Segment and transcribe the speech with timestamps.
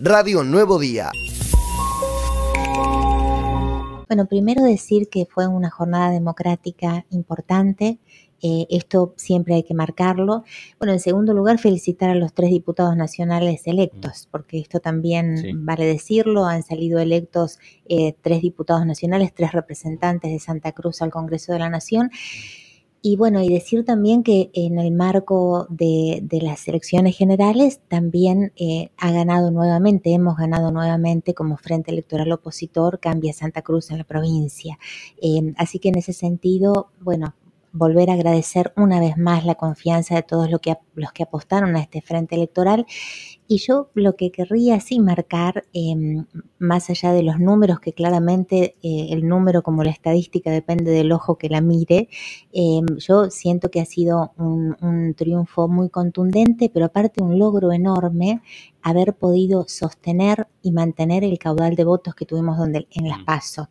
[0.00, 1.10] Radio Nuevo Día.
[4.06, 7.98] Bueno, primero decir que fue una jornada democrática importante.
[8.40, 10.44] Eh, esto siempre hay que marcarlo.
[10.78, 14.30] Bueno, en segundo lugar, felicitar a los tres diputados nacionales electos, mm.
[14.30, 16.44] porque esto también vale decirlo.
[16.44, 17.58] Han salido electos
[17.88, 22.10] eh, tres diputados nacionales, tres representantes de Santa Cruz al Congreso de la Nación.
[23.00, 28.90] Y bueno, y decir también que en el marco de, las elecciones generales también eh,
[28.96, 34.04] ha ganado nuevamente, hemos ganado nuevamente como Frente Electoral Opositor Cambia Santa Cruz en la
[34.04, 34.78] provincia.
[35.22, 37.34] Eh, así que en ese sentido, bueno,
[37.72, 41.76] volver a agradecer una vez más la confianza de todos los que, los que apostaron
[41.76, 42.86] a este frente electoral.
[43.46, 46.26] Y yo lo que querría sí marcar, em,
[46.58, 51.12] más allá de los números, que claramente eh, el número como la estadística depende del
[51.12, 52.08] ojo que la mire,
[52.52, 57.72] em, yo siento que ha sido un, un triunfo muy contundente, pero aparte un logro
[57.72, 58.42] enorme
[58.82, 63.68] haber podido sostener y mantener el caudal de votos que tuvimos donde, en las PASO.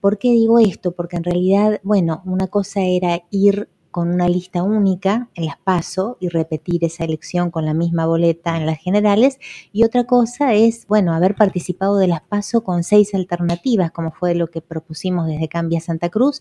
[0.00, 0.92] ¿Por qué digo esto?
[0.92, 6.16] Porque en realidad, bueno, una cosa era ir con una lista única en las PASO
[6.18, 9.38] y repetir esa elección con la misma boleta en las generales.
[9.70, 14.34] Y otra cosa es, bueno, haber participado de las PASO con seis alternativas, como fue
[14.34, 16.40] lo que propusimos desde Cambia Santa Cruz.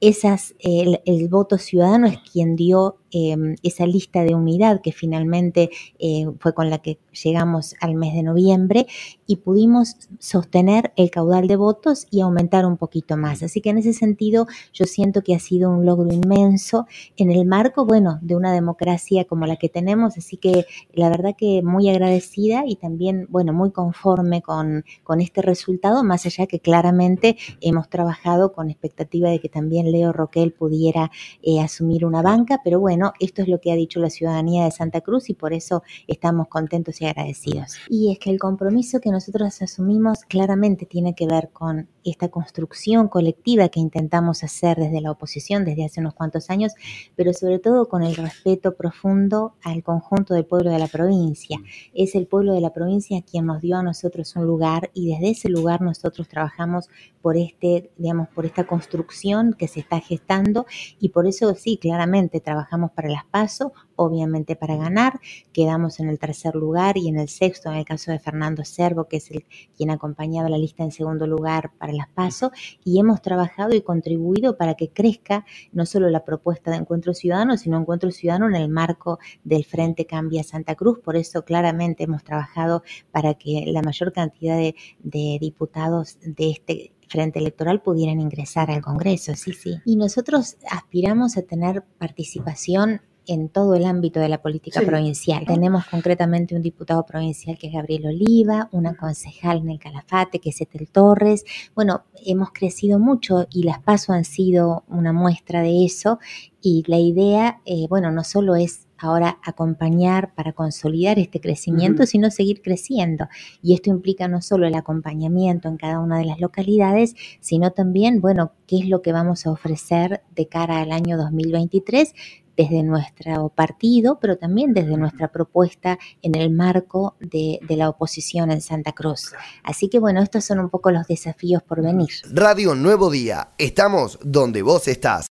[0.00, 5.70] Esas, el, el voto ciudadano es quien dio Em, esa lista de unidad que finalmente
[6.00, 8.88] eh, fue con la que llegamos al mes de noviembre
[9.28, 13.44] y pudimos sostener el caudal de votos y aumentar un poquito más.
[13.44, 17.46] Así que en ese sentido yo siento que ha sido un logro inmenso en el
[17.46, 20.18] marco, bueno, de una democracia como la que tenemos.
[20.18, 25.42] Así que la verdad que muy agradecida y también, bueno, muy conforme con, con este
[25.42, 31.12] resultado, más allá que claramente hemos trabajado con expectativa de que también Leo Roquel pudiera
[31.42, 34.70] eh, asumir una banca, pero bueno, esto es lo que ha dicho la ciudadanía de
[34.70, 37.76] Santa Cruz y por eso estamos contentos y agradecidos.
[37.88, 43.08] Y es que el compromiso que nosotros asumimos claramente tiene que ver con esta construcción
[43.08, 46.72] colectiva que intentamos hacer desde la oposición desde hace unos cuantos años,
[47.16, 51.58] pero sobre todo con el respeto profundo al conjunto del pueblo de la provincia.
[51.94, 55.30] Es el pueblo de la provincia quien nos dio a nosotros un lugar y desde
[55.30, 56.88] ese lugar nosotros trabajamos
[57.22, 60.66] por este, digamos, por esta construcción que se está gestando
[61.00, 65.20] y por eso sí, claramente trabajamos para las PASO, obviamente para ganar.
[65.52, 69.04] Quedamos en el tercer lugar y en el sexto en el caso de Fernando Servo,
[69.04, 69.44] que es el
[69.76, 72.50] quien acompañaba la lista en segundo lugar para las PASO,
[72.84, 77.56] y hemos trabajado y contribuido para que crezca no solo la propuesta de Encuentro Ciudadano,
[77.56, 80.98] sino Encuentro Ciudadano en el marco del Frente Cambia Santa Cruz.
[81.00, 86.92] Por eso claramente hemos trabajado para que la mayor cantidad de, de diputados de este
[87.08, 89.76] frente electoral pudieran ingresar al Congreso, sí, sí.
[89.84, 95.44] Y nosotros aspiramos a tener participación en todo el ámbito de la política provincial.
[95.46, 100.50] Tenemos concretamente un diputado provincial que es Gabriel Oliva, una concejal en el Calafate que
[100.50, 101.44] es Etel Torres.
[101.74, 106.18] Bueno, hemos crecido mucho y las PASO han sido una muestra de eso
[106.60, 112.30] y la idea, eh, bueno, no solo es ahora acompañar para consolidar este crecimiento, sino
[112.30, 113.28] seguir creciendo.
[113.62, 118.20] Y esto implica no solo el acompañamiento en cada una de las localidades, sino también,
[118.20, 122.14] bueno, qué es lo que vamos a ofrecer de cara al año 2023
[122.56, 128.50] desde nuestro partido, pero también desde nuestra propuesta en el marco de, de, la oposición
[128.50, 129.32] en Santa Cruz.
[129.62, 132.08] Así que bueno, estos son un poco los desafíos por venir.
[132.32, 135.24] Radio Nuevo Día, estamos donde vos estás.